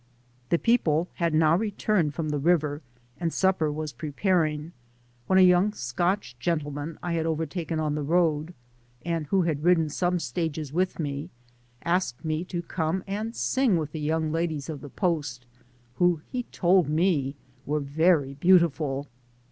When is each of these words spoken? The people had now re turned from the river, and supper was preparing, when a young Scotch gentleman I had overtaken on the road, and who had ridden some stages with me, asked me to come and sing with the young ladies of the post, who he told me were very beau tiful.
The 0.49 0.57
people 0.57 1.09
had 1.13 1.31
now 1.31 1.55
re 1.55 1.69
turned 1.69 2.15
from 2.15 2.29
the 2.29 2.39
river, 2.39 2.81
and 3.19 3.31
supper 3.31 3.71
was 3.71 3.93
preparing, 3.93 4.71
when 5.27 5.37
a 5.37 5.43
young 5.43 5.73
Scotch 5.73 6.35
gentleman 6.39 6.97
I 7.03 7.13
had 7.13 7.27
overtaken 7.27 7.79
on 7.79 7.93
the 7.93 8.01
road, 8.01 8.55
and 9.05 9.27
who 9.27 9.43
had 9.43 9.63
ridden 9.63 9.89
some 9.89 10.17
stages 10.17 10.73
with 10.73 10.97
me, 10.99 11.29
asked 11.85 12.25
me 12.25 12.43
to 12.45 12.63
come 12.63 13.03
and 13.05 13.35
sing 13.35 13.77
with 13.77 13.91
the 13.91 13.99
young 14.01 14.31
ladies 14.31 14.69
of 14.69 14.81
the 14.81 14.89
post, 14.89 15.45
who 15.97 16.21
he 16.25 16.45
told 16.51 16.89
me 16.89 17.35
were 17.67 17.79
very 17.79 18.33
beau 18.33 18.57
tiful. 18.57 19.05